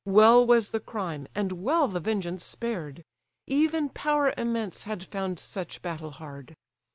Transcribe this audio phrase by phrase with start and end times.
[0.03, 3.03] Well was the crime, and well the vengeance spared;
[3.45, 6.55] Even power immense had found such battle hard.